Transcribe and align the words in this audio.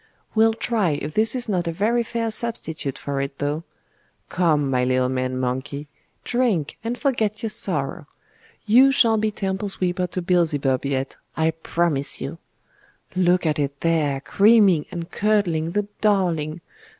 We'll 0.33 0.55
try 0.55 0.97
if 0.99 1.13
this 1.13 1.35
is 1.35 1.47
not 1.47 1.67
a 1.67 1.71
very 1.71 2.01
fair 2.01 2.31
substitute 2.31 2.97
for 2.97 3.21
it, 3.21 3.37
though. 3.37 3.65
Come, 4.29 4.67
my 4.67 4.83
little 4.83 5.09
man 5.09 5.37
monkey, 5.37 5.89
drink, 6.23 6.79
and 6.83 6.97
forget 6.97 7.43
your 7.43 7.51
sorrow! 7.51 8.07
You 8.65 8.91
shall 8.91 9.17
be 9.17 9.29
temple 9.29 9.69
sweeper 9.69 10.07
to 10.07 10.21
Beelzebub 10.23 10.85
yet, 10.85 11.17
I 11.37 11.51
promise 11.51 12.19
you. 12.19 12.39
Look 13.15 13.45
at 13.45 13.59
it 13.59 13.81
there, 13.81 14.21
creaming 14.21 14.87
and 14.89 15.11
curdling, 15.11 15.73
the 15.73 15.87
darling! 16.01 16.61